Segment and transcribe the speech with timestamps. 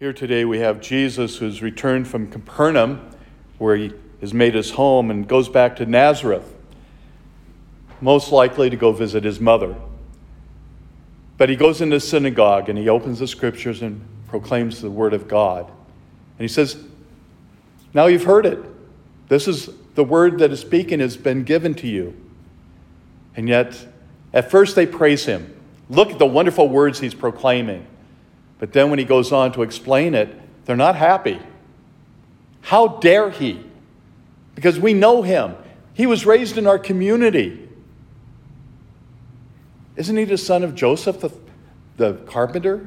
[0.00, 3.10] Here today we have Jesus who's returned from Capernaum,
[3.58, 3.92] where he
[4.22, 6.56] has made his home, and goes back to Nazareth,
[8.00, 9.76] most likely to go visit his mother.
[11.36, 15.12] But he goes into the synagogue and he opens the scriptures and proclaims the word
[15.12, 15.66] of God.
[15.66, 16.82] And he says,
[17.92, 18.58] Now you've heard it.
[19.28, 22.16] This is the word that is speaking has been given to you.
[23.36, 23.86] And yet,
[24.32, 25.54] at first they praise him.
[25.90, 27.86] Look at the wonderful words he's proclaiming.
[28.60, 31.40] But then when he goes on to explain it, they're not happy.
[32.60, 33.64] How dare he?
[34.54, 35.56] Because we know him.
[35.94, 37.68] He was raised in our community.
[39.96, 41.30] Isn't he the son of Joseph, the,
[41.96, 42.86] the carpenter?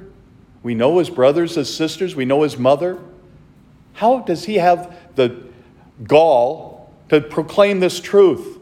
[0.61, 2.99] We know his brothers, his sisters, we know his mother.
[3.93, 5.43] How does he have the
[6.03, 8.59] gall to proclaim this truth?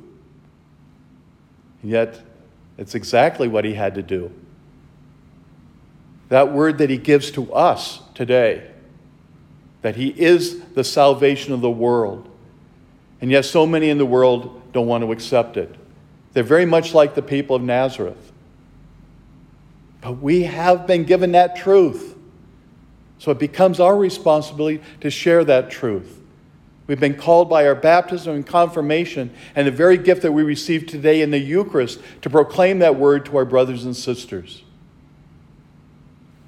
[1.84, 2.22] Yet,
[2.78, 4.32] it's exactly what he had to do
[6.32, 8.66] that word that he gives to us today,
[9.82, 12.26] that he is the salvation of the world.
[13.20, 15.76] And yet, so many in the world don't want to accept it.
[16.32, 18.32] They're very much like the people of Nazareth.
[20.00, 22.16] But we have been given that truth.
[23.20, 26.22] So it becomes our responsibility to share that truth.
[26.88, 30.88] We've been called by our baptism and confirmation and the very gift that we receive
[30.88, 34.64] today in the Eucharist to proclaim that word to our brothers and sisters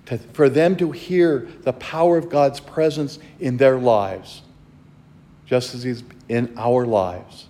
[0.05, 4.41] to, for them to hear the power of God's presence in their lives,
[5.45, 7.47] just as He's in our lives,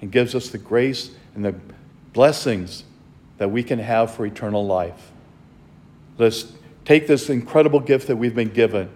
[0.00, 1.54] and gives us the grace and the
[2.12, 2.84] blessings
[3.38, 5.10] that we can have for eternal life.
[6.18, 6.52] Let's
[6.84, 8.88] take this incredible gift that we've been given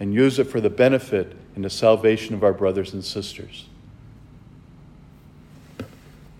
[0.00, 3.66] and use it for the benefit and the salvation of our brothers and sisters.